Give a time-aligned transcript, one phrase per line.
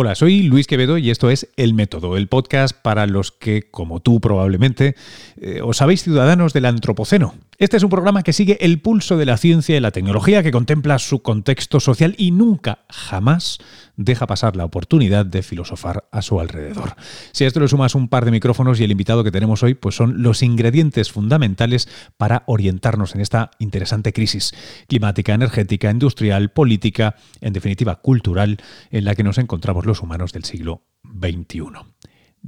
[0.00, 3.98] Hola, soy Luis Quevedo y esto es El Método, el podcast para los que, como
[3.98, 4.94] tú probablemente,
[5.40, 7.34] eh, os sabéis ciudadanos del Antropoceno.
[7.58, 10.52] Este es un programa que sigue el pulso de la ciencia y la tecnología, que
[10.52, 13.58] contempla su contexto social y nunca, jamás
[13.96, 16.94] deja pasar la oportunidad de filosofar a su alrededor.
[17.32, 19.74] Si a esto le sumas un par de micrófonos y el invitado que tenemos hoy,
[19.74, 24.54] pues son los ingredientes fundamentales para orientarnos en esta interesante crisis
[24.86, 28.58] climática, energética, industrial, política, en definitiva cultural,
[28.92, 31.72] en la que nos encontramos los humanos del siglo XXI.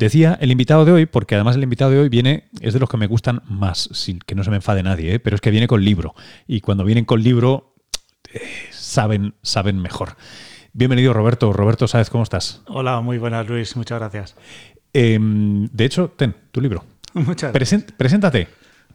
[0.00, 2.88] Decía el invitado de hoy, porque además el invitado de hoy viene, es de los
[2.88, 5.20] que me gustan más, sin que no se me enfade nadie, ¿eh?
[5.20, 6.14] pero es que viene con libro.
[6.46, 7.74] Y cuando vienen con libro,
[8.32, 10.16] eh, saben, saben mejor.
[10.72, 11.52] Bienvenido, Roberto.
[11.52, 12.62] Roberto, ¿sabes cómo estás?
[12.66, 13.76] Hola, muy buenas, Luis.
[13.76, 14.36] Muchas gracias.
[14.94, 16.82] Em, de hecho, ten tu libro.
[17.12, 17.92] Muchas gracias.
[17.98, 18.48] preséntate.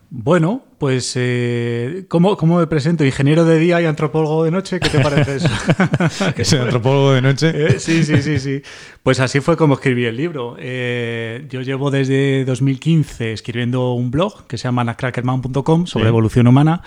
[0.09, 3.03] Bueno, pues eh, ¿cómo, me presento?
[3.03, 4.79] ¿Ingeniero de día y antropólogo de noche?
[4.79, 5.49] ¿Qué te parece eso?
[6.37, 7.51] ¿Ese antropólogo de noche?
[7.53, 8.61] Eh, sí, sí, sí, sí.
[9.01, 10.57] Pues así fue como escribí el libro.
[10.59, 16.81] Eh, yo llevo desde 2015 escribiendo un blog que se llama nacrackerman.com sobre evolución humana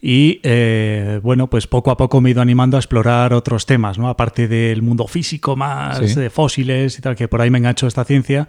[0.00, 3.98] y eh, bueno, pues poco a poco me he ido animando a explorar otros temas,
[3.98, 4.08] ¿no?
[4.08, 8.04] Aparte del mundo físico más, de fósiles y tal, que por ahí me engancho esta
[8.04, 8.48] ciencia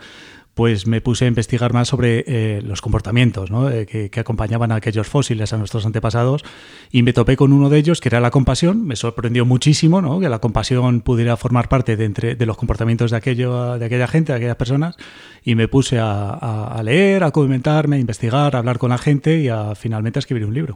[0.56, 5.06] pues me puse a investigar más sobre eh, los comportamientos eh, que, acompañaban a aquellos
[5.06, 6.44] fósiles, a nuestros antepasados,
[6.92, 8.88] y me topé con uno de ellos, que era la compasión.
[8.88, 10.22] Me sorprendió muchísimo ¿no?
[10.22, 14.08] que la compasión pudiera formar parte de, entre, de los comportamientos de, aquello, de aquella
[14.08, 14.96] gente, de aquellas personas,
[15.44, 19.50] y me puse a, leer, a comentarme, a investigar, a hablar con la gente y
[19.50, 20.74] a finalmente a escribir un libro.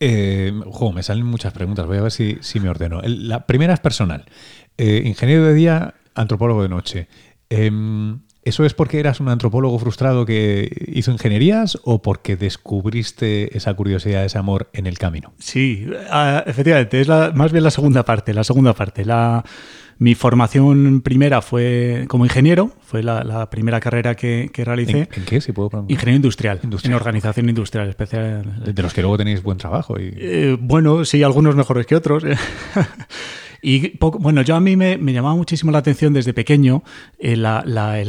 [0.00, 0.52] Eh,
[0.94, 3.02] me salen muchas preguntas, voy a ver si, me ordeno.
[3.04, 4.24] La primera es personal.
[4.78, 7.08] ingeniero de día, antropólogo de noche.
[8.42, 14.24] ¿Eso es porque eras un antropólogo frustrado que hizo ingenierías o porque descubriste esa curiosidad,
[14.24, 15.32] ese amor en el camino?
[15.38, 18.32] Sí, ah, efectivamente, es más bien la segunda parte.
[18.32, 19.04] La segunda parte.
[19.04, 19.44] La,
[20.00, 25.10] mi formación primera fue como ingeniero, fue la, primera carrera que, realicé.
[25.12, 25.42] ¿En, qué?
[25.42, 25.92] Si puedo preguntar.
[25.92, 28.64] Ingeniero industrial, en organización industrial especial.
[28.64, 30.00] De, los que luego tenéis buen trabajo.
[30.00, 30.14] Y...
[30.16, 32.24] Eh, bueno, sí, algunos mejores que otros.
[33.62, 36.82] Y bueno, yo a mí me, llamaba muchísimo la atención desde pequeño
[37.18, 37.46] eh, el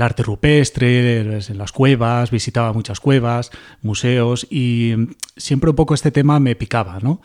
[0.02, 3.52] arte rupestre, en las cuevas, visitaba muchas cuevas,
[3.82, 4.94] museos y
[5.36, 7.22] siempre un poco este tema me picaba, ¿no?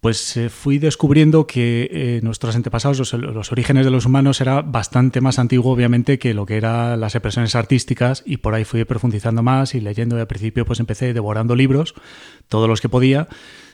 [0.00, 5.20] Pues eh, fui descubriendo que eh, nuestros antepasados, los, orígenes de los humanos, era bastante
[5.20, 9.42] más antiguo, obviamente, que lo que eran las expresiones artísticas, y por ahí fui profundizando
[9.42, 10.16] más y leyendo.
[10.16, 11.94] Y al principio, pues empecé devorando libros,
[12.48, 13.28] todos los que podía,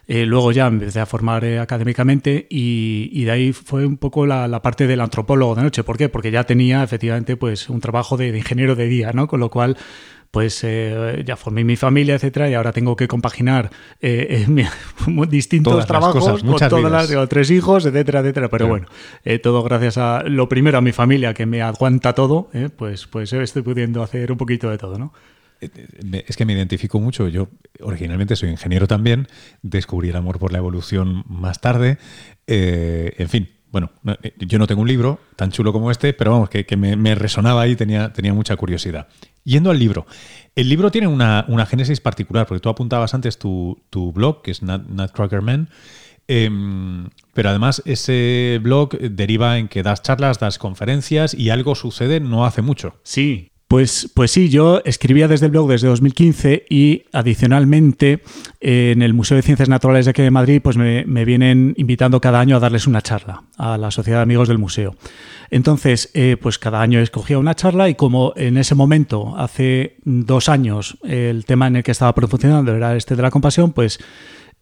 [0.09, 4.62] eh, luego ya empecé a formar eh, académicamente y, de ahí fue un poco la,
[4.62, 5.83] parte del antropólogo de noche.
[5.83, 6.09] ¿Por qué?
[6.09, 9.27] Porque ya tenía efectivamente pues un trabajo de, ingeniero de día, ¿no?
[9.27, 9.77] Con lo cual
[10.31, 13.71] pues eh, ya formé mi familia, etcétera, y ahora tengo que compaginar
[15.28, 18.49] distintos trabajos con todas las, digo, tres hijos, etcétera, etcétera.
[18.49, 18.87] Pero bueno,
[19.43, 23.62] todo gracias a lo primero a mi familia que me aguanta todo, pues pues estoy
[23.62, 25.12] pudiendo hacer un poquito de todo, ¿no?
[25.61, 27.28] Es que me identifico mucho.
[27.28, 27.49] Yo
[27.81, 29.28] originalmente soy ingeniero también,
[29.62, 31.99] descubrí el amor por la evolución más tarde.
[32.47, 33.91] Eh, en fin, bueno,
[34.22, 37.66] eh, yo no tengo un libro tan chulo como este, pero vamos, que, me, resonaba
[37.66, 39.09] y tenía, mucha curiosidad.
[39.45, 40.06] Yendo al libro,
[40.55, 43.83] el libro tiene una, génesis particular, porque tú apuntabas antes tu,
[44.15, 45.69] blog, que es Nutcracker Man,
[46.28, 52.21] em, pero además ese blog deriva en que das charlas, das conferencias y algo sucede
[52.21, 52.99] no hace mucho.
[53.03, 58.22] Sí, pues, pues sí, yo escribía desde el blog desde 2015 y adicionalmente
[58.60, 62.38] en el Museo de Ciencias Naturales de aquí de Madrid pues me, vienen invitando cada
[62.38, 64.94] año a darles una charla a la Sociedad de Amigos del Museo.
[65.50, 70.48] Entonces, eh, pues cada año escogía una charla y como en ese momento, hace dos
[70.48, 73.98] años, el tema en el que estaba funcionando era este de la compasión, pues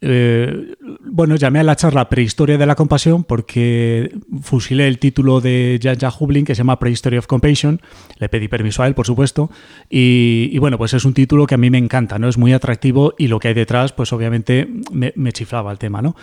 [0.06, 5.80] eh, bueno, llamé a la charla Prehistoria de la Compasión porque fusilé el título de
[5.82, 7.80] Jan Hublin que se llama Prehistory of Compassion.
[8.18, 9.50] Le pedí permiso a él, por supuesto.
[9.88, 12.28] Y, bueno, pues es un título que a mí me encanta, ¿no?
[12.28, 16.16] Es muy atractivo y lo que hay detrás, pues obviamente me, chiflaba el tema, ¿no?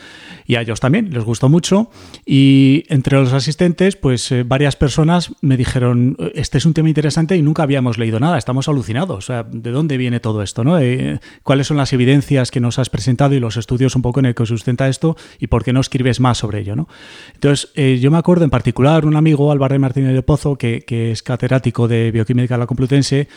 [0.46, 1.90] Y a ellos también, les gustó mucho.
[2.24, 7.36] Y entre los asistentes, pues eh, varias personas me dijeron, este es un tema interesante
[7.36, 9.18] y nunca habíamos leído nada, estamos alucinados.
[9.18, 10.78] O sea, ¿de dónde viene todo esto, no?
[10.78, 14.28] Eh, ¿Cuáles son las evidencias que nos has presentado y los estudios un poco en
[14.28, 16.76] el que sustenta esto y por qué no escribes más sobre ello.
[16.76, 16.88] ¿no?
[17.34, 21.12] Entonces, eh, yo me acuerdo en particular un amigo, Álvaro Martínez de Pozo, que, que
[21.12, 23.28] es catedrático de Bioquímica de la Complutense,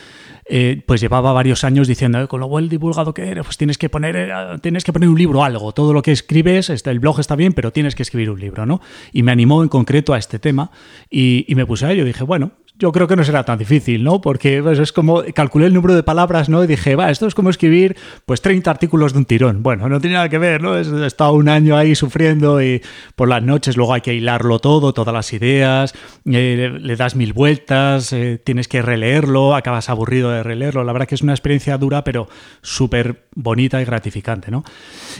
[0.46, 3.78] eh, pues llevaba varios años diciendo, eh, con lo buen divulgado que eres, pues tienes
[3.78, 5.72] que poner, eh, tienes que poner un libro algo.
[5.72, 8.66] Todo lo que escribes, este, el blog está bien, pero tienes que escribir un libro,
[8.66, 8.80] ¿no?
[9.12, 10.70] Y me animó en concreto a este tema
[11.10, 12.04] y, me puse a ello.
[12.04, 14.20] Dije, bueno, yo creo que no será tan difícil, ¿no?
[14.20, 16.64] Porque pues, es como, calculé el número de palabras, ¿no?
[16.64, 19.62] Y dije, va, esto es como escribir, pues 30 artículos de un tirón.
[19.62, 20.76] Bueno, no tiene nada que ver, ¿no?
[20.76, 22.82] He estado un año ahí sufriendo y
[23.14, 25.94] por las noches luego hay que hilarlo todo, todas las ideas,
[26.24, 30.82] eh, le das mil vueltas, eh, tienes que releerlo, acabas aburrido de releerlo.
[30.82, 32.28] La verdad que es una experiencia dura, pero
[32.60, 34.64] súper bonita y gratificante, ¿no?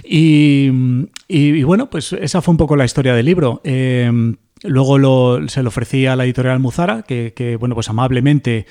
[0.02, 0.70] Y,
[1.28, 3.60] y, bueno, pues esa fue un poco la historia del libro.
[3.62, 4.10] Eh,
[4.64, 8.66] Luego se lo ofrecí a la editorial Muzara, que, bueno, pues amablemente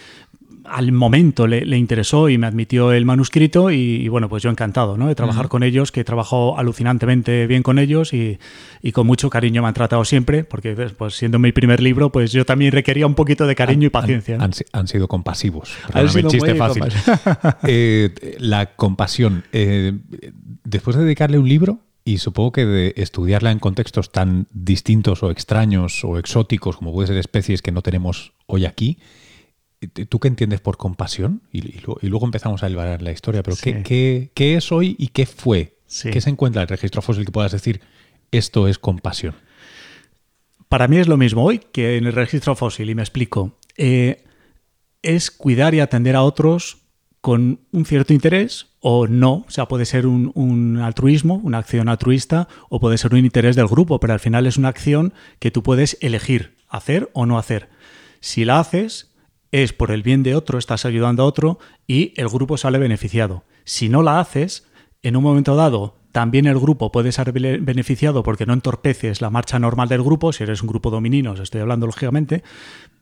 [0.66, 5.08] al momento le, interesó y me admitió el manuscrito y, bueno, pues yo encantado ¿no?
[5.08, 8.40] de trabajar con ellos, que trabajo alucinantemente bien con ellos y,
[8.92, 12.46] con mucho cariño me han tratado siempre, porque pues siendo mi primer libro, pues yo
[12.46, 14.38] también requería un poquito de cariño y paciencia.
[14.72, 15.76] Han, sido compasivos.
[15.94, 16.84] Han sido chiste fácil.
[17.66, 19.44] Eh, la compasión.
[19.52, 19.94] Eh,
[20.64, 25.32] después de dedicarle un libro, y supongo que de estudiarla en contextos tan distintos o
[25.32, 29.00] extraños o exóticos como puede ser especies que no tenemos hoy aquí,
[30.10, 31.42] ¿tú qué entiendes por compasión?
[31.52, 35.78] Y, luego empezamos a elevar la historia, pero ¿qué, es hoy y qué fue?
[36.12, 37.82] ¿Qué se encuentra en el registro fósil que puedas decir
[38.32, 39.36] esto es compasión?
[40.68, 43.58] Para mí es lo mismo hoy que en el registro fósil, y me explico.
[43.78, 44.24] Eh,
[45.04, 46.83] es cuidar y atender a otros
[47.24, 49.46] con un cierto interés o no.
[49.48, 53.68] O sea, puede ser un, altruismo, una acción altruista, o puede ser un interés del
[53.68, 57.70] grupo, pero al final es una acción que tú puedes elegir hacer o no hacer.
[58.20, 59.16] Si la haces,
[59.54, 63.46] es por el bien de otro, estás ayudando a otro y el grupo sale beneficiado.
[63.64, 64.68] Si no la haces,
[65.02, 69.60] en un momento dado también el grupo puede ser beneficiado porque no entorpeces la marcha
[69.60, 72.44] normal del grupo, si eres un grupo dominino, estoy hablando lógicamente,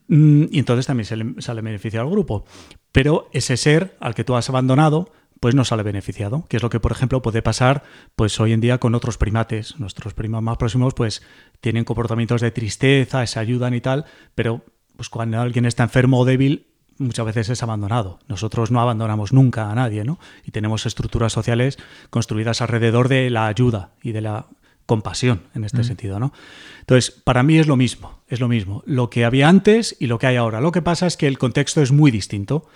[0.10, 2.46] mm, y entonces también sale beneficiado al grupo.
[2.92, 6.70] Pero ese ser al que tú has abandonado, pues no sale beneficiado, que es lo
[6.70, 7.84] que, por ejemplo, puede pasar
[8.16, 9.80] pues hoy en día con otros primates.
[9.80, 11.24] Nuestros primates más próximos pues
[11.62, 14.06] tienen comportamientos de tristeza, se ayudan y tal,
[14.36, 14.64] pero
[14.96, 16.68] pues cuando alguien está enfermo o débil,
[17.00, 18.20] muchas veces es abandonado.
[18.28, 20.20] Nosotros no abandonamos nunca a nadie, ¿no?
[20.46, 21.80] Y tenemos estructuras sociales
[22.10, 24.46] construidas alrededor de la ayuda y de la
[24.92, 25.84] compasión en este mm.
[25.86, 26.34] sentido, ¿no?
[26.82, 30.20] Entonces, para mí es lo mismo, es lo mismo, lo que había antes y lo
[30.20, 30.60] que hay ahora.
[30.60, 32.68] Lo que pasa es que el contexto es muy distinto.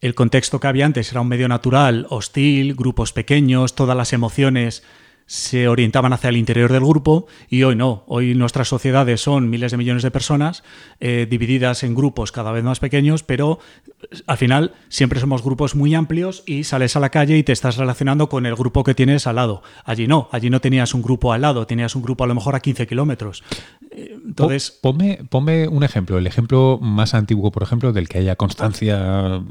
[0.00, 4.84] El contexto que había antes era un medio natural, hostil, grupos pequeños, todas las emociones
[5.26, 8.04] se orientaban hacia el interior del grupo y hoy no.
[8.06, 10.62] Hoy nuestras sociedades son miles de millones de personas
[11.00, 15.74] eh, divididas en grupos cada vez más pequeños, pero eh, al final siempre somos grupos
[15.74, 18.94] muy amplios y sales a la calle y te estás relacionando con el grupo que
[18.94, 19.62] tienes al lado.
[19.84, 22.54] Allí no, allí no tenías un grupo al lado, tenías un grupo a lo mejor
[22.54, 23.42] a 15 kilómetros.
[23.90, 24.78] Eh, entonces...
[24.82, 29.42] Ponme, un ejemplo, el ejemplo más antiguo, por ejemplo, del que haya constancia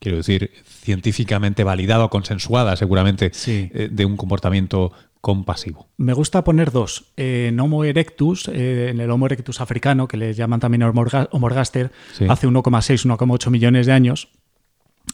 [0.00, 4.90] quiero decir, científicamente validado, consensuada seguramente, de un comportamiento
[5.22, 5.88] compasivo.
[5.96, 7.12] Me gusta poner dos.
[7.16, 11.92] en Homo erectus, eh, en el Homo erectus africano, que le llaman también Homo ergaster,
[12.28, 14.28] hace 1,6, 1,8 millones de años.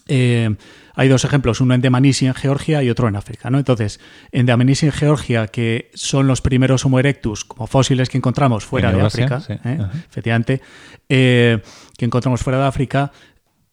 [0.07, 0.57] Eh,
[0.95, 3.51] hay dos ejemplos, uno en Dmanisi en Georgia y otro en África.
[3.51, 3.59] ¿no?
[3.59, 4.01] Entonces,
[4.33, 8.91] en Dmanisi en Georgia, que son los primeros Homo erectus como fósiles que encontramos fuera
[8.91, 9.79] de África, ¿eh?
[10.09, 10.63] efectivamente,
[11.07, 11.61] que
[12.01, 13.13] encontramos fuera de África,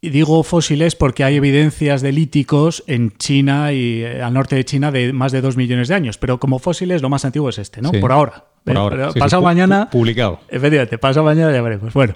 [0.05, 4.63] y digo fósiles porque hay evidencias de líticos en China y eh, al norte de
[4.63, 7.57] China de más de dos millones de años, pero como fósiles lo más antiguo es
[7.57, 7.91] este, ¿no?
[7.91, 8.45] Por ahora.
[8.63, 9.11] Por ahora.
[9.13, 9.89] pasado mañana.
[9.89, 10.41] Publicado.
[10.47, 11.91] Efectivamente, pasado mañana ya veremos.
[11.93, 12.13] Bueno,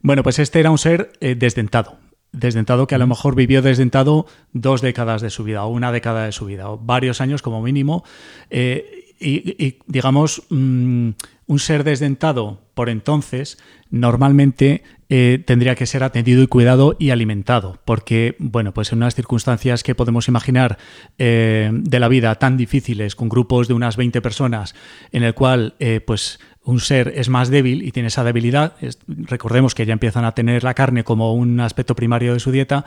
[0.00, 1.96] bueno pues este era un ser eh, desdentado.
[2.30, 6.24] Desdentado que a lo mejor vivió desdentado dos décadas de su vida, o una década
[6.24, 8.04] de su vida, o varios años como mínimo.
[8.50, 11.08] Eh, y, digamos, mm,
[11.48, 13.58] un ser desdentado por entonces
[13.90, 19.14] normalmente eh, tendría que ser atendido y cuidado y alimentado, porque, bueno, pues en unas
[19.14, 20.76] circunstancias que podemos imaginar
[21.16, 24.74] eh, de la vida tan difíciles, con grupos de unas 20 personas,
[25.10, 28.74] en el cual, eh, pues, un ser es más débil y tiene esa debilidad,
[29.06, 32.84] recordemos que ya empiezan a tener la carne como un aspecto primario de su dieta,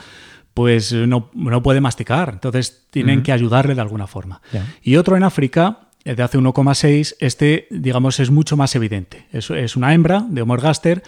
[0.54, 1.32] pues no,
[1.64, 4.42] puede masticar, entonces tienen que ayudarle de alguna forma.
[4.84, 9.26] Y otro en África, de hace 1,6, este, digamos, es mucho más evidente.
[9.32, 11.02] Es, es una hembra de Homo ergaster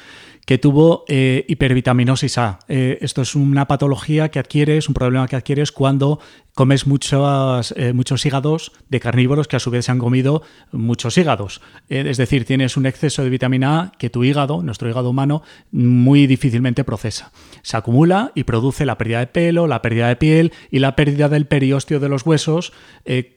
[0.45, 2.59] que tuvo eh, hipervitaminosis A.
[2.67, 6.19] Eh, esto es una patología que adquieres, un problema que adquieres cuando
[6.53, 11.17] comes muchos, eh, muchos hígados de carnívoros que a su vez se han comido muchos
[11.17, 11.61] hígados.
[11.89, 15.41] Eh, es decir, tienes un exceso de vitamina A que tu hígado, nuestro hígado humano,
[15.71, 17.31] muy difícilmente procesa.
[17.63, 21.29] Se acumula y produce la pérdida de pelo, la pérdida de piel y la pérdida
[21.29, 22.73] del periósteo de los huesos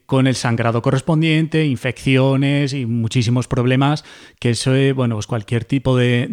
[0.06, 4.04] con el sangrado correspondiente, infecciones y muchísimos problemas
[4.38, 6.28] que eso, bueno, pues cualquier tipo de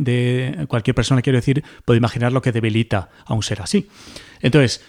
[0.68, 3.88] cualquier persona, quiero decir, puede imaginar lo que debilita a un ser así.
[4.42, 4.84] Entonces,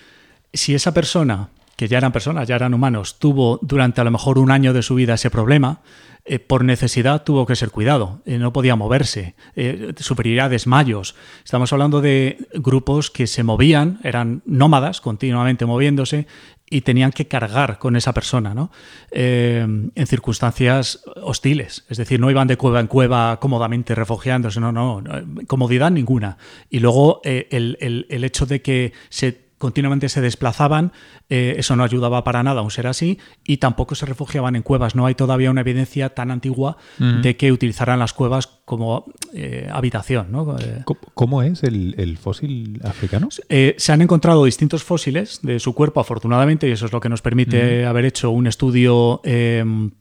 [0.53, 4.39] si esa persona que ya eran personas, ya eran humanos, tuvo durante a lo mejor
[4.39, 5.81] un año de su vida ese problema,
[6.27, 11.17] eh, por necesidad tuvo que ser cuidado, eh, no podía moverse, eh, sufriría desmayos.
[11.45, 16.27] Estamos hablando de grupos que se movían, eran nómadas, continuamente moviéndose,
[16.71, 18.71] y tenían que cargar con esa persona, ¿no?
[19.11, 21.85] en circunstancias hostiles.
[21.89, 25.03] Es decir, no iban de cueva en cueva cómodamente refugiándose, no, no,
[25.47, 26.39] comodidad ninguna.
[26.71, 27.77] Y luego el,
[28.09, 30.93] el hecho de que se continuamente se desplazaban,
[31.29, 34.63] eh, eso no ayudaba para nada a un ser así, y tampoco se refugiaban en
[34.63, 34.95] cuevas.
[34.95, 40.31] No hay todavía una evidencia tan antigua de que utilizaran las cuevas como eh, habitación.
[40.31, 40.57] ¿no?
[40.59, 40.85] Eh,
[41.15, 43.29] ¿Cómo es el, fósil africano?
[43.31, 47.23] se han encontrado distintos fósiles de su cuerpo, afortunadamente, y eso es lo que nos
[47.23, 49.93] permite haber hecho un estudio em,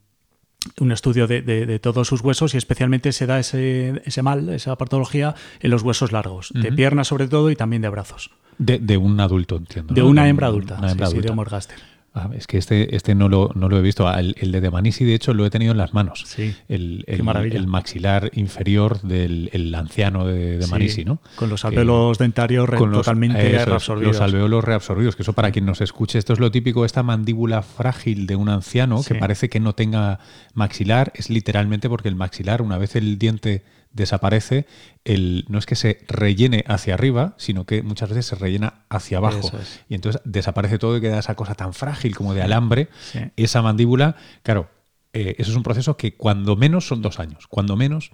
[0.79, 5.35] un estudio de, todos sus huesos y especialmente se da ese, ese, mal, esa patología
[5.59, 8.31] en los huesos largos, de piernas sobre todo y también de brazos.
[8.57, 9.93] De, un adulto, entiendo.
[9.93, 11.33] De una hembra adulta, una hembra adulta.
[11.33, 14.07] de Ah, es que este, este no, lo, no lo he visto.
[14.07, 16.23] Ah, el, de Demanisi, de hecho, lo he tenido en las manos.
[16.27, 16.55] Sí.
[16.67, 17.23] El, el,
[17.65, 21.19] maxilar inferior del anciano de Demanisi, ¿no?
[21.35, 24.13] Con los alveolos dentarios totalmente reabsorbidos.
[24.13, 27.63] Los alveolos reabsorbidos, que eso para quien nos escuche, esto es lo típico, esta mandíbula
[27.63, 30.19] frágil de un anciano que parece que no tenga
[30.53, 33.63] maxilar, es literalmente porque el maxilar, una vez el diente
[33.93, 34.65] desaparece,
[35.05, 39.19] el, no es que se rellene hacia arriba, sino que muchas veces se rellena hacia
[39.19, 39.51] abajo.
[39.87, 42.89] Y entonces desaparece todo y queda esa cosa tan frágil como de alambre,
[43.37, 44.15] esa mandíbula.
[44.41, 44.69] Claro,
[45.13, 48.11] eh, eso es un proceso que cuando menos son dos años, cuando menos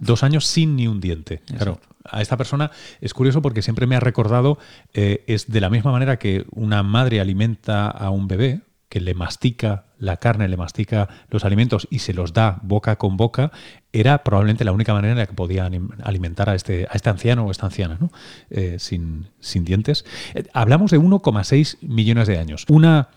[0.00, 1.42] dos años sin ni un diente.
[1.56, 2.70] Claro, a esta persona
[3.00, 4.58] es curioso porque siempre me ha recordado,
[4.94, 9.14] eh, es de la misma manera que una madre alimenta a un bebé, que le
[9.14, 13.52] mastica la carne, le mastica los alimentos y se los da boca con boca,
[13.92, 15.68] era probablemente la única manera en la que podía
[16.02, 18.10] alimentar a este, a este anciano o esta anciana, ¿no?
[18.50, 20.04] Eh, sin, sin, dientes.
[20.34, 22.64] Eh, hablamos de 1,6 millones de años.
[22.68, 23.10] Una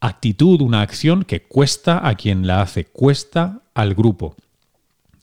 [0.00, 4.36] actitud, una acción que cuesta a quien la hace, cuesta al grupo.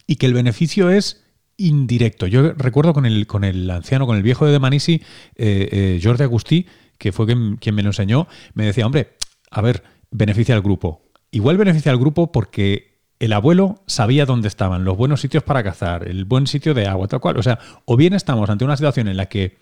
[0.05, 1.23] Y que el beneficio es
[1.57, 2.27] indirecto.
[2.27, 5.01] Yo recuerdo con el, con el anciano, con el viejo de Manisi,
[5.35, 6.67] eh, Jordi Agustí,
[6.99, 9.16] que fue quien, quien me lo enseñó, me decía, hombre,
[9.51, 11.01] a ver, beneficia al grupo.
[11.31, 16.07] Igual beneficia al grupo porque el abuelo sabía dónde estaban los buenos sitios para cazar,
[16.07, 17.37] el buen sitio de agua, tal cual.
[17.37, 19.57] O sea, o bien estamos ante una situación en la que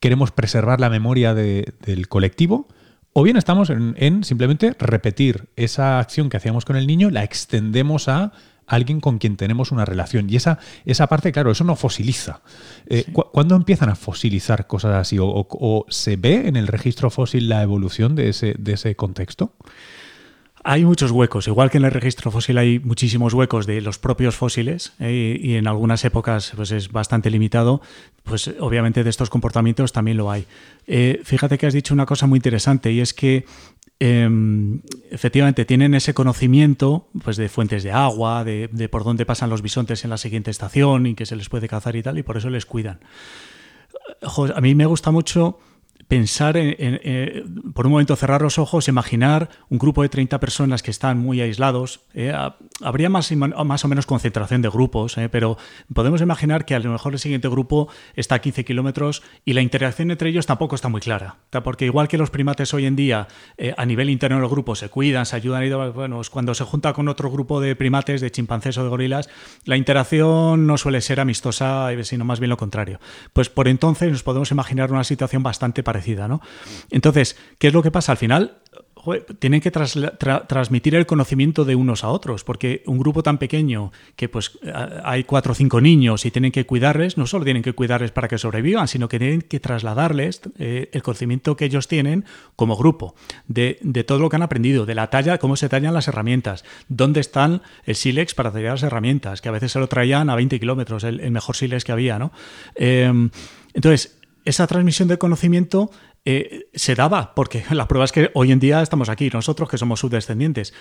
[0.00, 2.68] queremos preservar la memoria del colectivo,
[3.12, 8.08] o bien estamos en, simplemente repetir esa acción que hacíamos con el niño, la extendemos
[8.08, 8.32] a
[8.66, 10.28] alguien con quien tenemos una relación.
[10.30, 12.40] Y esa, esa parte, claro, eso no fosiliza.
[12.86, 15.16] Eh, ¿Cuándo empiezan a fosilizar cosas así?
[15.20, 19.54] ¿O, se ve en el registro fósil la evolución de ese, de ese contexto?
[20.64, 24.36] Hay muchos huecos, igual que en el registro fósil hay muchísimos huecos de los propios
[24.36, 27.82] fósiles eh, y en algunas épocas pues es bastante limitado,
[28.22, 30.46] pues obviamente de estos comportamientos también lo hay.
[30.86, 33.44] Eh, fíjate que has dicho una cosa muy interesante y es que
[34.04, 34.80] Em,
[35.12, 40.02] efectivamente tienen ese conocimiento pues, de fuentes de agua, de, por dónde pasan los bisontes
[40.02, 42.50] en la siguiente estación y que se les puede cazar y tal, y por eso
[42.50, 42.98] les cuidan.
[44.56, 45.60] a mí me gusta mucho
[46.08, 50.90] pensar en, por un momento cerrar los ojos, imaginar un grupo de 30 personas que
[50.90, 52.00] están muy aislados.
[52.14, 52.34] Eh,
[52.82, 55.56] habría más, más o menos concentración de grupos, eh, pero
[55.94, 59.62] podemos imaginar que a lo mejor el siguiente grupo está a 15 kilómetros y la
[59.62, 61.36] interacción entre ellos tampoco está muy clara.
[61.64, 64.88] Porque igual que los primates hoy en día, eh, a nivel interno del grupo, se
[64.88, 68.76] cuidan, se ayudan, y bueno, cuando se junta con otro grupo de primates, de chimpancés
[68.78, 69.30] o de gorilas,
[69.64, 73.00] la interacción no suele ser amistosa, sino más bien lo contrario.
[73.32, 75.91] Pues por entonces nos podemos imaginar una situación bastante parecida
[76.28, 76.40] ¿no?
[76.90, 78.12] Entonces, ¿qué es lo que pasa?
[78.12, 78.62] Al final,
[79.38, 84.28] tienen que transmitir el conocimiento de unos a otros, porque un grupo tan pequeño que
[84.28, 84.58] pues
[85.02, 88.28] hay cuatro o cinco niños y tienen que cuidarles, no solo tienen que cuidarles para
[88.28, 93.14] que sobrevivan, sino que tienen que trasladarles eh, el conocimiento que ellos tienen como grupo,
[93.48, 93.74] de,
[94.06, 97.62] todo lo que han aprendido, de la talla, cómo se tallan las herramientas, dónde están
[97.84, 101.02] el sílex para tallar las herramientas, que a veces se lo traían a 20 kilómetros,
[101.04, 102.30] el, mejor sílex que había, ¿no?
[102.74, 103.30] Em,
[103.74, 105.90] entonces, esa transmisión del conocimiento
[106.24, 109.78] eh, se daba, porque la prueba es que hoy en día estamos aquí, nosotros que
[109.78, 110.72] somos subdescendientes.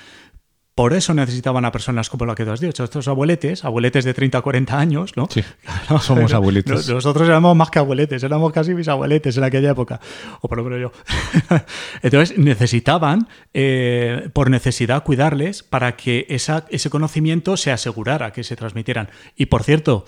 [0.74, 4.14] Por eso necesitaban a personas como la que tú has dicho, estos abueletes, abueletes de
[4.14, 5.28] 30 a 40 años, ¿no?
[5.30, 5.44] Sí,
[6.00, 6.88] somos abueletes.
[6.88, 10.00] Nosotros éramos más que abueletes, éramos casi mis abueletes en aquella época,
[10.40, 11.60] o por lo menos yo.
[12.02, 18.56] Entonces necesitaban, eh, por necesidad, cuidarles para que esa, ese conocimiento se asegurara que se
[18.56, 19.10] transmitieran.
[19.36, 20.06] Y por cierto,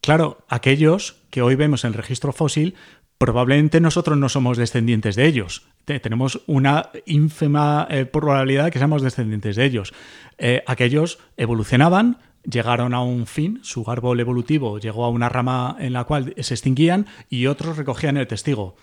[0.00, 2.74] Claro, aquellos que hoy vemos en el registro fósil,
[3.18, 5.66] probablemente nosotros no somos descendientes de ellos.
[5.84, 9.92] tenemos una ínfima eh, probabilidad de que seamos descendientes de ellos.
[10.38, 15.92] Eh, aquellos evolucionaban, llegaron a un fin, su árbol evolutivo llegó a una rama en
[15.92, 18.76] la cual se extinguían y otros recogían el testigo.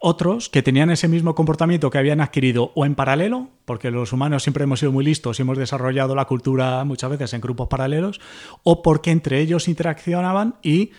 [0.00, 4.42] Otros que tenían ese mismo comportamiento que habían adquirido o en paralelo, porque los humanos
[4.42, 8.20] siempre hemos sido muy listos y hemos desarrollado la cultura muchas veces en grupos paralelos,
[8.62, 10.92] o porque entre ellos interaccionaban y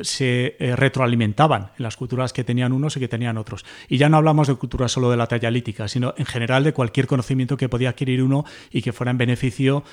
[0.00, 3.64] se eh, retroalimentaban en las culturas que tenían unos y que tenían otros.
[3.88, 6.72] Y ya no hablamos de culturas solo de la talla lítica, sino en general de
[6.72, 9.84] cualquier conocimiento que podía adquirir uno y que fuera en beneficio,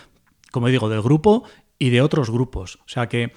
[0.52, 1.44] como digo, del grupo
[1.78, 2.78] y de otros grupos.
[2.86, 3.34] O sea que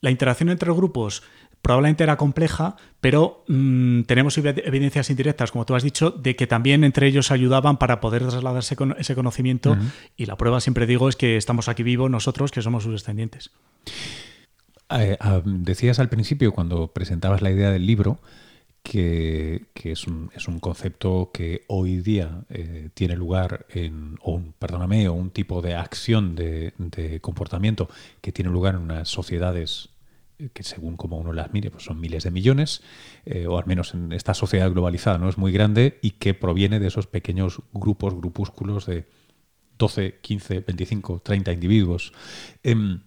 [0.00, 1.22] la interacción entre grupos
[1.66, 6.84] probablemente era compleja, pero mm, tenemos evidencias indirectas, como tú has dicho, de que también
[6.84, 9.76] entre ellos ayudaban para poder trasladarse con ese conocimiento.
[10.16, 13.50] Y la prueba, siempre digo, es que estamos aquí vivos nosotros, que somos sus descendientes.
[14.90, 18.20] Eh, ah, decías al principio, cuando presentabas la idea del libro,
[18.84, 20.30] que, es, un,
[20.60, 25.74] concepto que hoy día eh, tiene lugar en, o un, perdóname, o un tipo de
[25.74, 26.72] acción de,
[27.20, 27.88] comportamiento
[28.20, 29.88] que tiene lugar en unas sociedades
[30.52, 32.82] que según como uno las mire, pues son miles de millones,
[33.48, 36.88] o al menos en esta sociedad globalizada no es muy grande y que proviene de
[36.88, 39.06] esos pequeños grupos, grupúsculos de
[39.78, 42.12] 12, 15, 25, 30 individuos.
[42.62, 43.00] Em,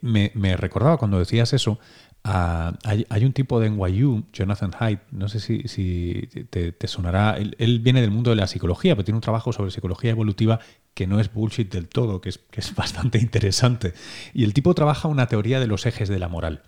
[0.00, 1.78] me, recordaba cuando decías eso,
[2.24, 8.10] hay, un tipo de NYU, Jonathan Haidt, no sé si, te, sonará, él, viene del
[8.10, 10.58] mundo de la psicología, pero tiene un trabajo sobre psicología evolutiva
[10.94, 12.40] que no es bullshit del todo, que es,
[12.76, 13.92] bastante interesante.
[14.32, 16.62] Y el tipo trabaja una teoría de los ejes de la moral.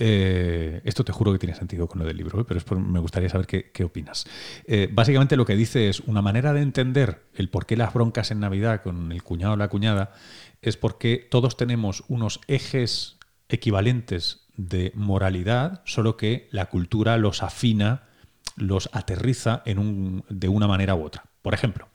[0.00, 2.44] Eh, esto te juro que tiene sentido con lo del libro, ¿eh?
[2.44, 4.26] pero me gustaría saber qué, opinas.
[4.66, 8.32] Eh, básicamente lo que dice es una manera de entender el por qué las broncas
[8.32, 10.12] en Navidad con el cuñado o la cuñada
[10.60, 18.02] es porque todos tenemos unos ejes equivalentes de moralidad, solo que la cultura los afina,
[18.56, 21.24] los aterriza en un, de una manera u otra.
[21.42, 21.88] Por ejemplo,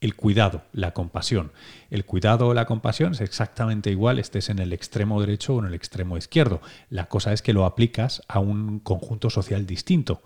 [0.00, 1.52] el cuidado, la compasión.
[1.90, 5.66] El cuidado o la compasión es exactamente igual, estés en el extremo derecho o en
[5.66, 6.62] el extremo izquierdo.
[6.88, 10.22] La cosa es que lo aplicas a un conjunto social distinto.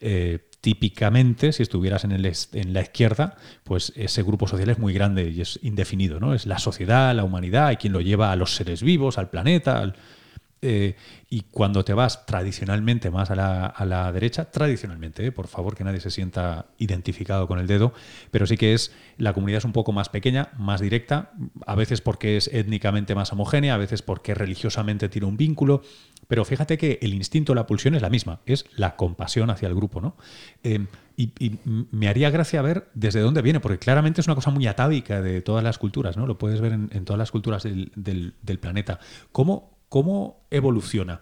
[0.00, 4.92] Eh, típicamente, si estuvieras en, el, en la izquierda, pues ese grupo social es muy
[4.92, 6.34] grande y es indefinido, ¿no?
[6.34, 9.94] Es la sociedad, la humanidad, y quien lo lleva a los seres vivos, al planeta,
[10.62, 10.96] eh,
[11.30, 16.00] y cuando te vas tradicionalmente más a la, derecha, tradicionalmente, eh, por favor que nadie
[16.00, 17.92] se sienta identificado con el dedo,
[18.30, 21.32] pero sí que es, la comunidad es un poco más pequeña, más directa,
[21.66, 25.82] a veces porque es étnicamente más homogénea, a veces porque religiosamente tiene un vínculo,
[26.28, 29.74] pero fíjate que el instinto, la pulsión es la misma, es la compasión hacia el
[29.74, 30.16] grupo, ¿no?
[30.62, 31.58] Em, y,
[31.90, 35.42] me haría gracia ver desde dónde viene, porque claramente es una cosa muy atávica de
[35.42, 36.26] todas las culturas, ¿no?
[36.26, 39.00] Lo puedes ver en, todas las culturas del, planeta.
[39.32, 41.20] ¿Cómo, ¿Cómo evoluciona?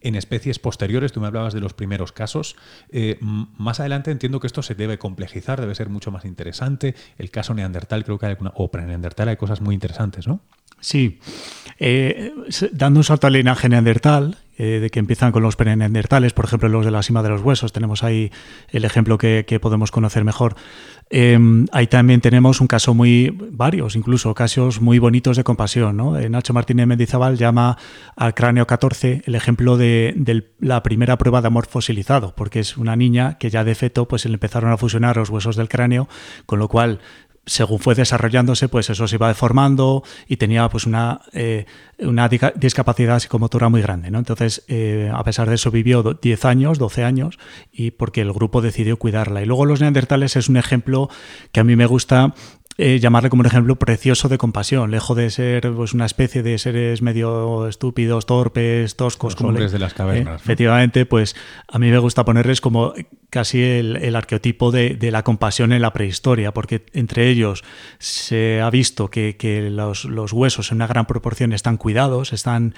[0.00, 2.56] en especies posteriores, tú me hablabas de los primeros casos,
[2.90, 6.94] eh, más adelante entiendo que esto se debe complejizar, debe ser mucho más interesante.
[7.18, 10.40] El caso neandertal creo que hay alguna, o pre-neandertal hay cosas muy interesantes, ¿no?
[10.80, 11.20] Sí,
[11.78, 12.32] eh,
[12.72, 16.68] dando un salto al linaje neandertal, eh, de que empiezan con los neandertales, por ejemplo,
[16.68, 18.30] los de la cima de los huesos, tenemos ahí
[18.68, 20.56] el ejemplo que, podemos conocer mejor.
[21.10, 25.96] Em, ahí también tenemos un caso muy, varios incluso, casos muy bonitos de compasión.
[25.96, 26.18] ¿no?
[26.18, 27.78] Eh, Nacho Martínez Mendizábal llama
[28.16, 32.76] al cráneo 14 el ejemplo de, de, la primera prueba de amor fosilizado, porque es
[32.76, 36.08] una niña que ya de feto pues, le empezaron a fusionar los huesos del cráneo,
[36.46, 37.00] con lo cual
[37.46, 41.66] según fue desarrollándose, pues eso se iba deformando y tenía pues una, eh,
[41.98, 44.10] una discapacidad psicomotora muy grande.
[44.10, 44.18] ¿no?
[44.18, 47.38] Entonces, eh, a pesar de eso, vivió 10 años, 12 años,
[47.72, 49.42] y porque el grupo decidió cuidarla.
[49.42, 51.08] Y luego los neandertales es un ejemplo
[51.52, 52.34] que a mí me gusta
[52.76, 56.58] eh, llamarle como un ejemplo precioso de compasión, lejos de ser pues, una especie de
[56.58, 59.32] seres medio estúpidos, torpes, toscos.
[59.32, 60.42] Los como hombres de las cavernas.
[60.42, 61.36] Efectivamente, pues
[61.68, 62.92] a mí me gusta ponerles como
[63.30, 67.62] casi el, arqueotipo de, la compasión en la prehistoria, porque entre ellos
[67.98, 72.74] se ha visto que, los, los huesos en una gran proporción están cuidados, están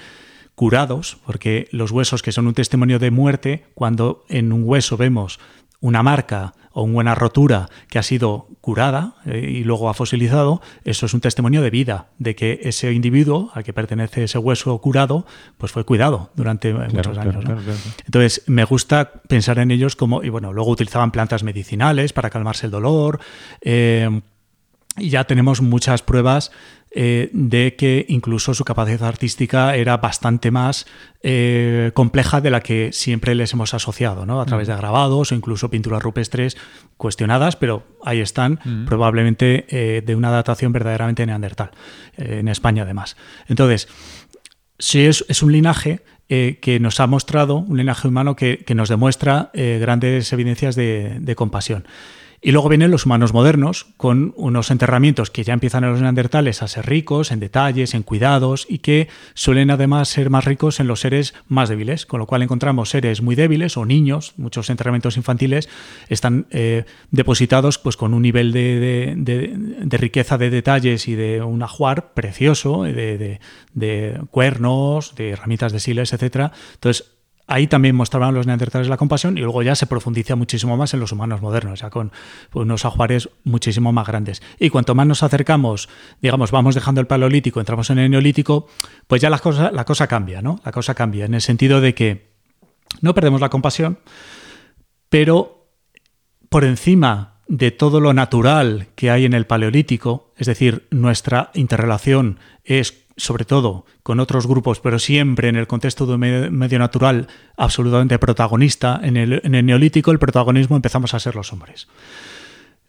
[0.53, 5.39] curados, porque los huesos que son un testimonio de muerte, cuando en un hueso vemos
[5.79, 10.61] una marca o una buena rotura que ha sido curada eh, y luego ha fosilizado,
[10.83, 14.77] eso es un testimonio de vida, de que ese individuo al que pertenece ese hueso
[14.77, 15.25] curado,
[15.57, 17.43] pues fue cuidado durante muchos años.
[18.05, 22.67] Entonces, me gusta pensar en ellos como, y bueno, luego utilizaban plantas medicinales para calmarse
[22.67, 23.21] el dolor.
[23.61, 24.21] Eh,
[24.97, 26.51] y ya tenemos muchas pruebas
[26.99, 30.87] eh, de que incluso su capacidad artística era bastante más
[31.21, 34.41] eh, compleja de la que siempre les hemos asociado, ¿no?
[34.41, 34.77] a través de mm.
[34.77, 36.57] grabados o incluso pinturas rupestres
[36.97, 38.85] cuestionadas, pero ahí están, mm.
[38.85, 41.69] probablemente eh, de una datación verdaderamente neandertal,
[42.17, 43.15] en España además.
[43.47, 43.87] Entonces,
[44.79, 50.33] sí es, un linaje que nos ha mostrado, un linaje humano que, nos demuestra grandes
[50.33, 51.85] evidencias de compasión.
[52.39, 56.61] Y luego vienen los humanos modernos, con unos enterramientos que ya empiezan en los neandertales
[56.61, 60.87] a ser ricos en detalles, en cuidados, y que suelen además ser más ricos en
[60.87, 65.17] los seres más débiles, con lo cual encontramos seres muy débiles o niños, muchos enterramientos
[65.17, 65.67] infantiles
[66.09, 72.13] están eh, depositados pues, con un nivel de, riqueza de detalles y de un ajuar
[72.13, 73.39] precioso, de,
[74.29, 76.51] cuernos, de herramientas de siles, etc.
[76.75, 77.16] Entonces,
[77.47, 80.99] Ahí también mostraban los neandertales la compasión y luego ya se profundiza muchísimo más en
[80.99, 82.11] los humanos modernos, ya con
[82.53, 84.41] unos ajuares muchísimo más grandes.
[84.59, 85.87] Y cuanto más nos acercamos,
[86.21, 88.67] digamos, vamos dejando el paleolítico, entramos en el neolítico,
[89.07, 90.59] pues ya la cosa, la cosa cambia, ¿no?
[90.65, 92.33] La cosa cambia en el sentido de que
[93.01, 93.99] no perdemos la compasión,
[95.09, 95.69] pero
[96.49, 102.39] por encima de todo lo natural que hay en el paleolítico, es decir, nuestra interrelación
[102.65, 107.27] es sobre todo con otros grupos, pero siempre en el contexto de un medio, natural
[107.57, 111.87] absolutamente protagonista, en el, neolítico el protagonismo empezamos a ser los hombres.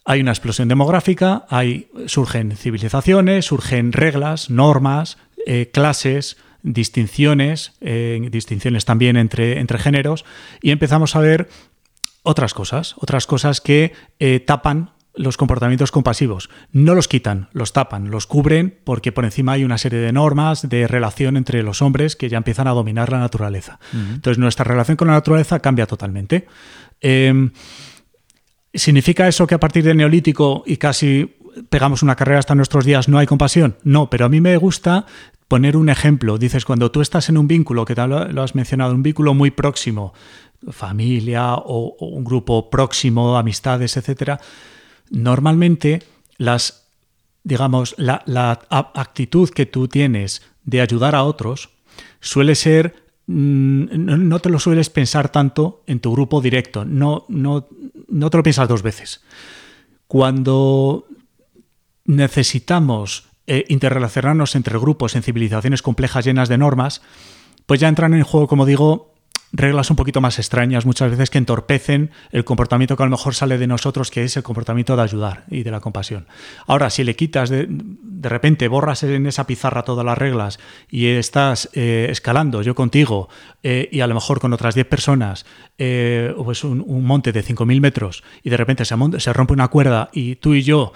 [0.04, 8.84] Hay una explosión demográfica, hay, surgen civilizaciones, surgen reglas, normas, eh, clases, distinciones, eh, distinciones
[8.84, 10.24] también entre, entre géneros,
[10.62, 11.48] y empezamos a ver
[12.22, 16.48] otras cosas, otras cosas que eh, tapan los comportamientos compasivos.
[16.72, 20.68] No los quitan, los tapan, los cubren porque por encima hay una serie de normas
[20.68, 23.80] de relación entre los hombres que ya empiezan a dominar la naturaleza.
[23.92, 26.46] Entonces nuestra relación con la naturaleza cambia totalmente.
[27.00, 27.50] Em,
[28.72, 31.36] ¿Significa eso que a partir del neolítico y casi
[31.68, 33.76] pegamos una carrera hasta nuestros días no hay compasión?
[33.82, 35.06] No, pero a mí me gusta
[35.48, 36.38] poner un ejemplo.
[36.38, 39.50] Dices, cuando tú estás en un vínculo, que tal lo has mencionado, un vínculo muy
[39.50, 40.12] próximo,
[40.70, 44.38] familia o, o un grupo próximo, amistades, etcétera,
[45.10, 46.02] normalmente
[46.36, 46.88] las,
[47.44, 48.22] digamos, la,
[48.70, 51.70] actitud que tú tienes de ayudar a otros
[52.20, 52.94] suele ser
[53.26, 57.68] mm, no, te lo sueles pensar tanto en tu grupo directo, no, no,
[58.08, 59.22] no te lo piensas dos veces.
[60.06, 61.06] Cuando
[62.04, 67.02] necesitamos eh, interrelacionarnos entre grupos en civilizaciones complejas llenas de normas,
[67.66, 69.14] pues ya entran en juego, como digo,
[69.52, 73.34] reglas un poquito más extrañas muchas veces que entorpecen el comportamiento que a lo mejor
[73.34, 76.26] sale de nosotros, que es el comportamiento de ayudar y de la compasión.
[76.66, 80.58] Ahora, si le quitas, de, de repente borras en esa pizarra todas las reglas
[80.90, 83.28] y estás eh, escalando yo contigo
[83.62, 85.46] eh, y a lo mejor con otras 10 personas,
[85.78, 90.36] eh, pues un, monte de 5.000 metros y de repente se, rompe una cuerda y
[90.36, 90.92] tú y yo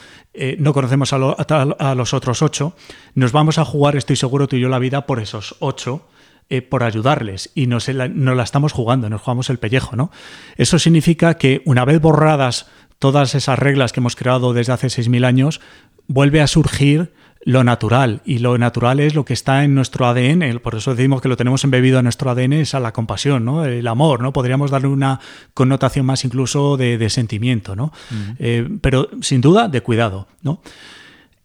[0.59, 2.75] no conocemos a, a, los otros 8,
[3.15, 6.03] nos vamos a jugar, estoy seguro, tú y yo la vida por esos 8
[6.49, 9.97] eh, por ayudarles y nos la, la estamos jugando, nos jugamos el pellejo.
[9.97, 10.11] ¿no?
[10.57, 12.67] Eso significa que una vez borradas
[12.99, 15.61] todas esas reglas que hemos creado desde hace 6.000 años,
[16.07, 17.13] vuelve a surgir
[17.45, 21.21] lo natural y lo natural es lo que está en nuestro ADN, por eso decimos
[21.21, 23.65] que lo tenemos embebido en nuestro ADN, es a la compasión, ¿no?
[23.65, 24.33] el amor, ¿no?
[24.33, 25.19] podríamos darle una
[25.53, 27.93] connotación más incluso de, sentimiento, ¿no?
[28.39, 30.29] Eh, pero sin duda de cuidado.
[30.43, 30.61] ¿no?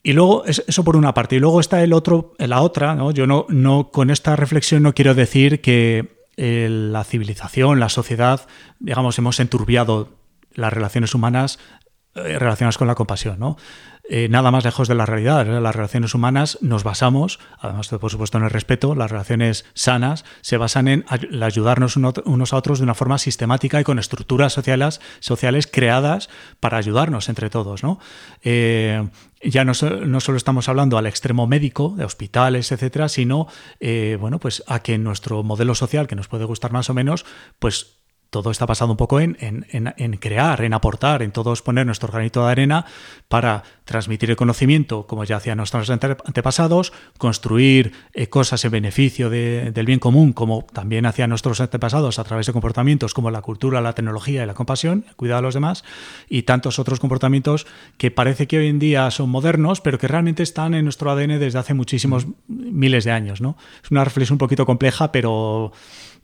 [0.08, 1.36] Y luego, eso por una parte.
[1.36, 3.12] Y luego está el otro, la otra, ¿no?
[3.12, 8.48] Yo no, no, con esta reflexión no quiero decir que eh, la civilización, la sociedad,
[8.80, 10.13] digamos, hemos enturbiado
[10.54, 11.60] las relaciones humanas
[12.15, 13.58] eh, relacionadas con la compasión, ¿no?
[14.10, 15.46] Eh, nada más lejos de la realidad.
[15.46, 20.56] Las relaciones humanas nos basamos, además por supuesto en el respeto, las relaciones sanas se
[20.56, 25.67] basan en ayudarnos unos a otros de una forma sistemática y con estructuras sociales, sociales
[25.67, 26.30] creadas
[26.62, 27.84] para ayudarnos entre todos.
[27.84, 28.00] ¿no?
[29.41, 33.47] Ya no, solo estamos hablando al extremo médico, de hospitales, etcétera, sino
[33.80, 37.26] eh, bueno, pues a que nuestro modelo social, que nos puede gustar más o menos,
[37.60, 37.97] pues
[38.30, 39.36] todo está pasando un poco en,
[40.20, 42.86] crear, en aportar, en todos poner nuestro granito de arena
[43.28, 49.86] para transmitir el conocimiento, como ya hacían nuestros antepasados, construir eh, cosas en beneficio del
[49.86, 53.94] bien común, como también hacían nuestros antepasados a través de comportamientos como la cultura, la
[53.94, 55.84] tecnología y la compasión, cuidado de los demás,
[56.30, 57.66] y tantos otros comportamientos
[57.98, 61.40] que parece que hoy en día son modernos, pero que realmente están en nuestro ADN
[61.40, 63.40] desde hace muchísimos miles de años.
[63.84, 65.72] Es una reflexión un poquito compleja, pero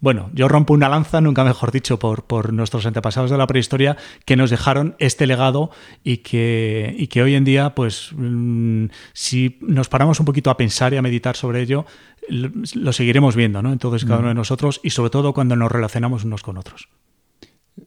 [0.03, 3.95] bueno, yo rompo una lanza, nunca mejor dicho, por, por nuestros antepasados de la prehistoria
[4.25, 5.71] que nos dejaron este legado
[6.03, 10.57] y que, y que hoy en día, pues, mm, si nos paramos un poquito a
[10.57, 11.85] pensar y a meditar sobre ello,
[12.27, 13.71] lo, seguiremos viendo, ¿no?
[13.71, 16.57] En todos y cada uno de nosotros y sobre todo cuando nos relacionamos unos con
[16.57, 16.89] otros.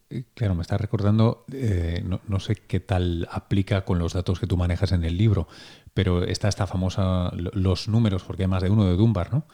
[0.08, 4.40] Eh, claro, me está recordando, eh, no, no, sé qué tal aplica con los datos
[4.40, 5.48] que tú manejas en el libro,
[5.92, 9.44] pero está esta famosa, los números, porque hay más de uno de Dunbar, ¿no?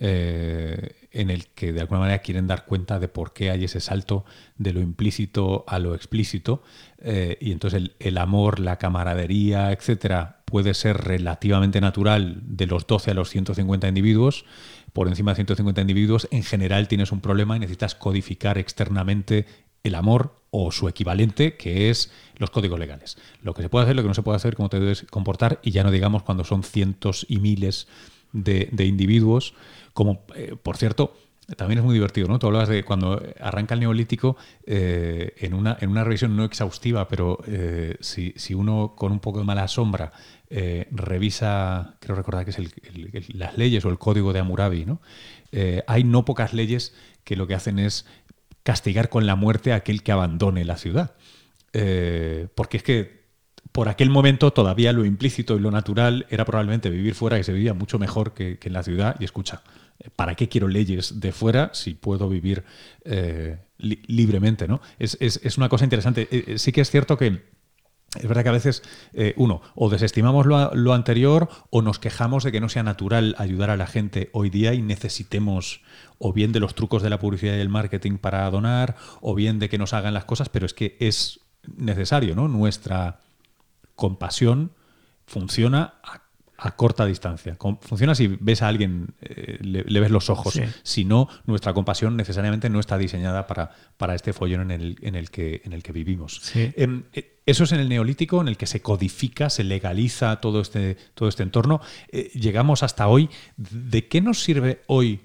[0.00, 3.80] Eh, en el que de alguna manera quieren dar cuenta de por qué hay ese
[3.80, 4.24] salto
[4.58, 6.62] de lo implícito a lo explícito.
[6.98, 13.12] Eh, y entonces el, amor, la camaradería, etcétera, puede ser relativamente natural de los 12
[13.12, 14.44] a los 150 individuos.
[14.92, 19.46] Por encima de 150 individuos, en general tienes un problema y necesitas codificar externamente
[19.84, 23.18] el amor o su equivalente, que es los códigos legales.
[23.42, 25.60] Lo que se puede hacer, lo que no se puede hacer, cómo te debes comportar,
[25.62, 27.86] y ya no digamos cuando son cientos y miles
[28.34, 29.54] individuos,
[29.92, 31.16] como, eh, por cierto,
[31.56, 32.38] también es muy divertido, ¿no?
[32.38, 37.06] Tú hablabas de cuando arranca el neolítico, eh, en, una, en una revisión no exhaustiva,
[37.06, 40.12] pero eh, si, si, uno con un poco de mala sombra
[40.90, 45.00] revisa, creo recordar que es las leyes o el código de Hammurabi, ¿no?
[45.88, 46.94] hay no pocas leyes
[47.24, 48.06] que lo que hacen es
[48.62, 51.14] castigar con la muerte a aquel que abandone la ciudad.
[51.72, 53.23] Porque es que
[53.74, 57.52] por aquel momento todavía lo implícito y lo natural era probablemente vivir fuera, que se
[57.52, 59.16] vivía mucho mejor que, en la ciudad.
[59.18, 59.64] Y escucha,
[60.14, 62.62] ¿para qué quiero leyes de fuera si puedo vivir
[63.04, 64.68] eh, libremente?
[64.68, 64.80] ¿no?
[65.00, 65.18] Es,
[65.58, 66.28] una cosa interesante.
[66.30, 67.42] Eh, sí que es cierto que
[68.14, 68.84] es verdad que a veces,
[69.34, 73.70] uno, o desestimamos lo, lo, anterior o nos quejamos de que no sea natural ayudar
[73.70, 75.82] a la gente hoy día y necesitemos
[76.18, 79.58] o bien de los trucos de la publicidad y el marketing para donar, o bien
[79.58, 81.40] de que nos hagan las cosas, pero es que es
[81.76, 82.46] necesario, ¿no?
[82.46, 83.23] Nuestra
[83.94, 84.72] compasión
[85.26, 86.20] funciona a,
[86.76, 87.56] corta distancia.
[87.80, 90.58] Funciona si ves a alguien, eh, le, ves los ojos.
[90.82, 95.14] Si no, nuestra compasión necesariamente no está diseñada para, para este follón en el, en
[95.14, 96.40] el, que, en el que vivimos.
[96.54, 100.62] Em, eh, eso es en el neolítico, en el que se codifica, se legaliza todo
[100.62, 101.80] este, todo este entorno.
[102.08, 103.28] Eh, llegamos hasta hoy.
[103.56, 105.20] ¿De qué nos sirve hoy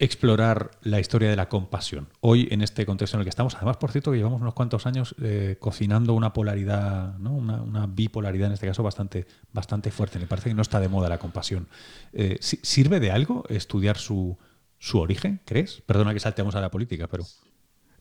[0.00, 2.08] explorar la historia de la compasión.
[2.20, 4.86] Hoy, en este contexto en el que estamos, además, por cierto, que llevamos unos cuantos
[4.86, 7.34] años eh, cocinando una polaridad, ¿no?
[7.34, 10.18] una, bipolaridad en este caso bastante, bastante fuerte.
[10.18, 11.68] Me parece que no está de moda la compasión.
[12.14, 14.38] Eh, ¿Sirve de algo estudiar su,
[14.78, 15.82] su origen, crees?
[15.84, 17.24] Perdona que salteamos a la política, pero...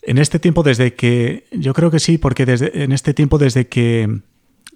[0.01, 1.47] En este tiempo, desde que.
[1.51, 4.21] Yo creo que sí, porque desde, en este tiempo, desde que.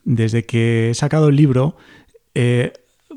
[0.03, 1.77] Desde que he sacado el libro,
[2.35, 2.73] eh,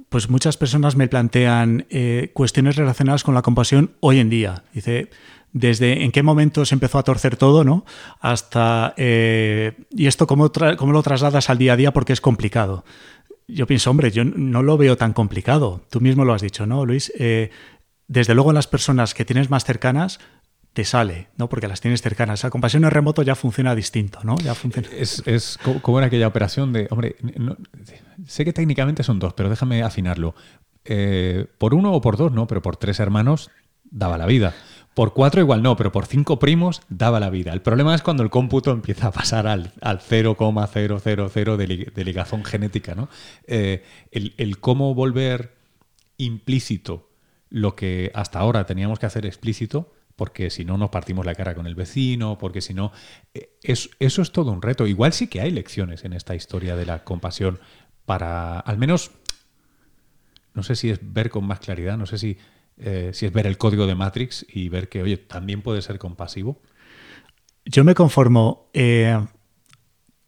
[0.09, 4.65] pues muchas personas me plantean eh, cuestiones relacionadas con la compasión hoy en día.
[4.73, 5.11] Dice,
[5.53, 7.85] desde en qué momento se empezó a torcer todo, ¿no?
[8.21, 12.85] Hasta, eh, y esto cómo, cómo, lo trasladas al día a día porque es complicado.
[13.49, 15.83] Yo pienso, hombre, yo no lo veo tan complicado.
[15.91, 17.13] Tú mismo lo has dicho, ¿no, Luis?
[17.19, 17.51] Eh,
[18.09, 20.21] desde luego las personas que tienes más cercanas,
[20.77, 21.49] te sale, ¿no?
[21.49, 22.45] Porque las tienes cercanas.
[22.45, 24.37] La compasión en remoto ya funciona distinto, ¿no?
[24.37, 24.87] Ya funciona.
[24.93, 27.17] Es, como era aquella operación de, hombre,
[28.27, 30.35] sé que técnicamente son dos, pero déjame afinarlo.
[30.85, 33.51] Eh, por uno o por dos, no, pero por tres hermanos
[33.85, 34.55] daba la vida.
[34.93, 37.55] Por cuatro igual no, pero por cinco primos daba la vida.
[37.55, 42.95] El problema es cuando el cómputo empieza a pasar al, al 0,000 de, ligazón genética,
[42.95, 43.09] ¿no?
[43.47, 45.57] Eh, el cómo volver
[46.19, 47.09] implícito
[47.49, 51.55] lo que hasta ahora teníamos que hacer explícito porque si no nos partimos la cara
[51.55, 52.91] con el vecino, porque si no...
[53.35, 54.87] Eh, eso, es todo un reto.
[54.87, 57.61] Igual sí que hay lecciones en esta historia de la compasión
[58.07, 59.11] para, al menos,
[60.55, 62.39] no sé si es ver con más claridad, no sé si,
[62.79, 65.99] eh, si es ver el código de Matrix y ver que, oye, también puede ser
[65.99, 66.63] compasivo.
[67.67, 69.19] Yo me conformo eh,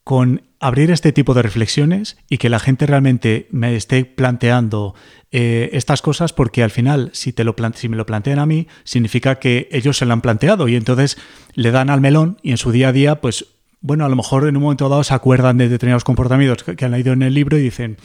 [0.09, 4.95] con abrir este tipo de reflexiones y que la gente realmente me esté planteando
[5.33, 8.69] eh, estas cosas porque al final si, te lo si me lo plantean a mí
[8.85, 11.19] significa que ellos se lo han planteado y entonces
[11.53, 14.49] le dan al melón y en su día a día pues bueno, a lo mejor
[14.49, 17.57] en un momento dado se acuerdan de determinados comportamientos que, han leído en el libro
[17.57, 17.97] y dicen,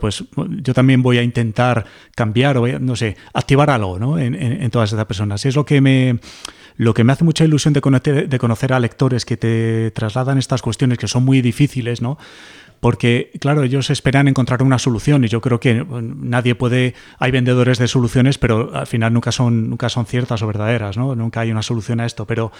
[0.00, 0.24] pues
[0.62, 4.18] yo también voy a intentar cambiar o, no sé, activar algo ¿no?
[4.18, 5.44] en, en, todas estas personas.
[5.44, 6.18] Y es lo que me,
[6.76, 10.38] lo que me hace mucha ilusión de conocer, de conocer a lectores que te trasladan
[10.38, 12.18] estas cuestiones que son muy difíciles, ¿no?
[12.80, 17.78] Porque, claro, ellos esperan encontrar una solución y yo creo que nadie puede, hay vendedores
[17.78, 21.14] de soluciones, pero al final nunca son, nunca son ciertas o verdaderas, ¿no?
[21.14, 22.52] Nunca hay una solución a esto, pero,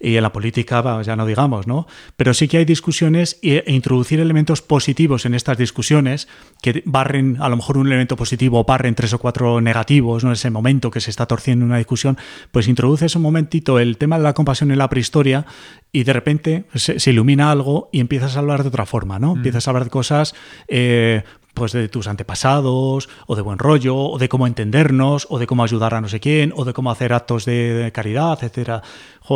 [0.00, 1.86] y en la política ya no digamos, ¿no?
[2.16, 6.28] Pero sí que hay discusiones e introducir elementos positivos en estas discusiones
[6.62, 10.32] que barren a lo mejor un elemento positivo o barren tres o cuatro negativos, ¿no?
[10.32, 12.16] Ese momento que se está torciendo una discusión,
[12.50, 15.46] pues introduces un momentito el tema de la compasión en la prehistoria
[15.92, 19.34] y de repente se, ilumina algo y empiezas a hablar de otra forma, ¿no?
[19.34, 19.38] Mm.
[19.38, 20.34] Empiezas de cosas
[20.68, 21.22] eh,
[21.56, 25.64] pues de tus antepasados, o de buen rollo, o de cómo entendernos, o de cómo
[25.64, 28.82] ayudar a no sé quién, o de cómo hacer actos de, caridad, etcétera.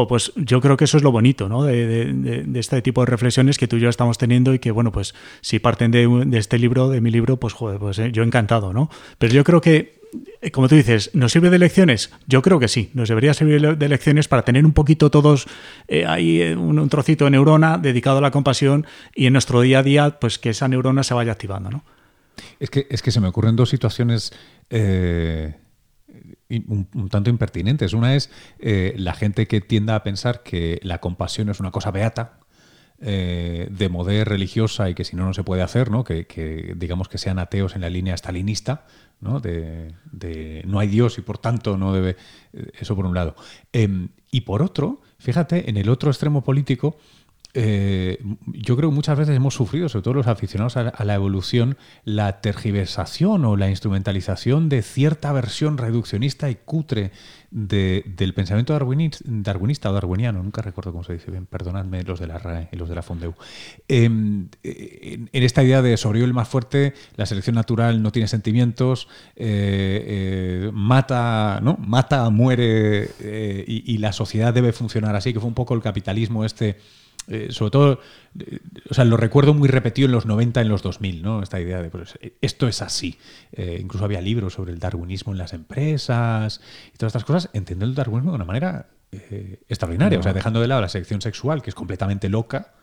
[0.06, 1.64] pues yo creo que eso es lo bonito, ¿no?
[1.64, 5.14] De, este tipo de reflexiones que tú y yo estamos teniendo y que, bueno, pues
[5.40, 8.90] si parten de, este libro, de mi libro, pues pues eh, yo encantado, ¿no?
[9.16, 9.99] Pero yo creo que
[10.52, 12.10] como tú dices, ¿nos sirve de lecciones?
[12.26, 15.46] Yo creo que sí, nos debería servir de lecciones para tener un poquito todos
[15.88, 19.80] eh, ahí eh, un, trocito de neurona dedicado a la compasión y en nuestro día
[19.80, 21.84] a día, pues que esa neurona se vaya activando, ¿no?
[22.58, 24.32] Es que, es que se me ocurren dos situaciones
[24.70, 25.54] un,
[27.10, 27.92] tanto impertinentes.
[27.92, 32.40] Una es la gente que tienda a pensar que la compasión es una cosa beata,
[33.02, 36.04] eh, de modé religiosa y que si no, no se puede hacer, ¿no?
[36.04, 38.84] Que, digamos que sean ateos en la línea stalinista,
[39.20, 39.40] ¿no?
[39.40, 39.94] De,
[40.66, 42.16] no hay Dios y por tanto no debe...
[42.52, 43.34] Eh, eso por un lado.
[43.72, 46.96] Em, y por otro, fíjate, en el otro extremo político,
[47.52, 51.76] eh, yo creo que muchas veces hemos sufrido, sobre todo los aficionados a, la evolución,
[52.04, 57.10] la tergiversación o la instrumentalización de cierta versión reduccionista y cutre
[57.50, 62.38] del pensamiento darwinista, o darwiniano, nunca recuerdo cómo se dice bien, perdonadme los de la
[62.38, 63.34] RAE y los de la Fondeu.
[63.88, 69.08] Em, en, esta idea de sobrevive el más fuerte, la selección natural no tiene sentimientos,
[69.34, 71.76] eh, eh, mata, ¿no?
[71.80, 73.10] mata, muere
[73.66, 76.76] y, y la sociedad debe funcionar así, que fue un poco el capitalismo este
[77.30, 78.00] eh, sobre todo,
[78.40, 78.58] eh,
[78.90, 81.42] o sea, lo recuerdo muy repetido en los 90, en los 2000, ¿no?
[81.42, 83.18] Esta idea de, pues, esto es así.
[83.52, 86.60] Eh, incluso había libros sobre el darwinismo en las empresas
[86.92, 87.50] y todas estas cosas.
[87.52, 88.88] Entiendo el darwinismo de una manera
[89.68, 92.74] extraordinaria, o sea, dejando de lado la selección sexual, que es completamente loca,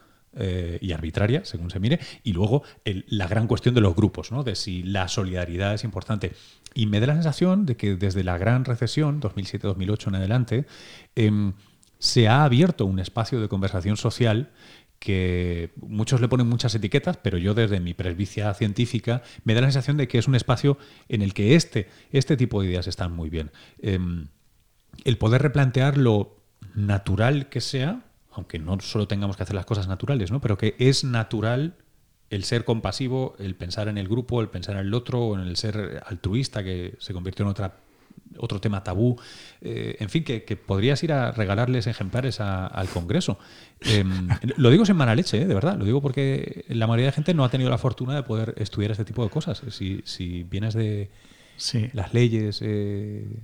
[0.82, 4.44] y arbitraria, según se mire, y luego la gran cuestión de los grupos, ¿no?
[4.44, 6.34] de si la solidaridad es importante.
[6.76, 10.66] Y me da la sensación de que desde la gran recesión, 2007-2008 en adelante,
[11.16, 11.54] em,
[12.00, 14.52] se ha abierto un espacio de conversación social
[15.00, 19.68] que muchos le ponen muchas etiquetas, pero yo desde mi presbicia científica me da la
[19.68, 23.12] sensación de que es un espacio en el que este, este tipo de ideas están
[23.12, 23.52] muy bien.
[23.80, 24.28] Em,
[25.04, 26.38] el poder replantear lo
[26.74, 30.42] natural que sea, aunque no solo tengamos que hacer las cosas naturales, ¿no?
[30.42, 31.76] pero que es natural
[32.30, 35.48] el ser compasivo, el pensar en el grupo, el pensar en el otro, o en
[35.48, 37.78] el ser altruista, que se convirtió en otra
[38.38, 39.20] otro tema tabú,
[39.62, 43.38] eh, en fin, que, podrías ir a regalarles ejemplares al Congreso.
[43.82, 47.12] Em, lo digo sin mala leche, eh, de verdad, lo digo porque la mayoría de
[47.14, 49.62] gente no ha tenido la fortuna de poder estudiar este tipo de cosas.
[49.70, 51.10] Si, si vienes de
[51.94, 52.60] las leyes...
[52.64, 53.40] Eh,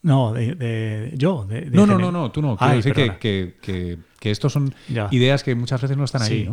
[0.00, 1.46] no, de, yo.
[1.72, 2.56] no, no, no, no, tú no.
[2.56, 3.18] Quiero decir que,
[3.60, 4.72] que, que, estos son
[5.10, 6.48] ideas que muchas veces no están ahí.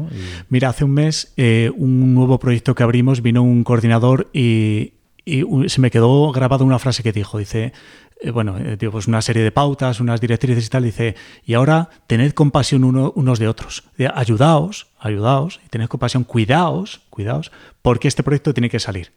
[0.49, 4.94] Mira, hace un mes, un nuevo proyecto que abrimos, vino un coordinador y,
[5.25, 7.73] y se me quedó grabada una frase que dijo, dice,
[8.21, 11.89] eh, bueno, eh, pues una serie de pautas, unas directrices y tal, dice, y ahora
[12.07, 13.83] tened compasión unos de otros,
[14.13, 19.13] ayudaos, ayudaos, y tened compasión, cuidaos, cuidaos, porque este proyecto tiene que salir.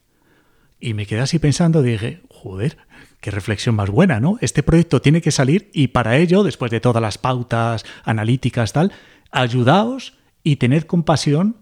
[0.80, 2.78] Y me quedé así pensando, dije, joder,
[3.20, 4.38] qué reflexión más buena, ¿no?
[4.40, 8.92] Este proyecto tiene que salir y para ello, después de todas las pautas analíticas, tal,
[9.30, 11.56] ayudaos y tened compasión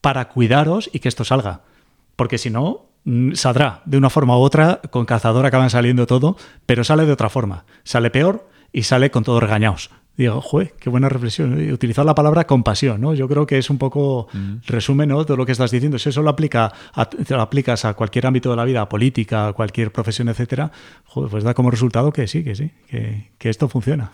[0.00, 1.62] para cuidaros y que esto salga.
[2.16, 2.87] Porque si no,
[3.34, 7.28] saldrá de una forma u otra, con cazador acaban saliendo todo, pero sale de otra
[7.28, 7.64] forma.
[7.84, 9.90] Sale peor y sale con todos regañados.
[10.18, 11.60] Digo, jue, qué buena reflexión.
[11.60, 11.72] ¿eh?
[11.72, 13.14] Utilizar la palabra compasión, ¿no?
[13.14, 14.56] Yo creo que es un poco mm.
[14.66, 15.24] resumen ¿no?
[15.24, 15.96] todo lo que estás diciendo.
[15.96, 16.72] Si eso lo, aplica
[17.28, 20.72] lo aplicas a cualquier ámbito de la vida, política, a cualquier profesión, etcétera,
[21.30, 24.10] pues da como resultado que sí, que sí, que, que esto funciona.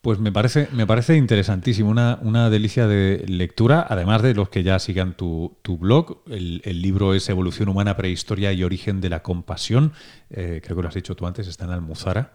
[0.00, 4.62] Pues me parece, me parece interesantísimo, una, una, delicia de lectura, además de los que
[4.62, 6.22] ya sigan tu, blog.
[6.30, 9.92] El, libro es Evolución Humana, Prehistoria y Origen de la Compasión.
[10.30, 12.32] Eh, creo que lo has dicho tú antes, está en Almuzara.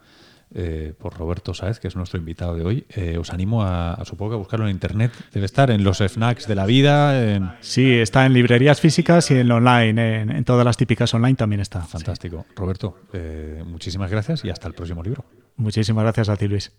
[0.55, 2.85] Eh, por Roberto Sáez, que es nuestro invitado de hoy.
[2.89, 5.11] Eh, os animo a, supongo, a buscarlo en internet.
[5.31, 7.57] Debe estar en los FNACs de la vida.
[7.61, 10.21] Sí, está en librerías físicas y en online.
[10.21, 11.81] En, en todas las típicas online también está.
[11.81, 12.45] Fantástico.
[12.55, 12.99] Roberto,
[13.65, 15.25] muchísimas gracias y hasta el próximo libro.
[15.55, 16.71] Muchísimas gracias a ti, Luis.